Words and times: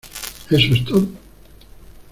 ¿eso 0.49 0.73
es 0.73 0.83
todo? 0.83 1.07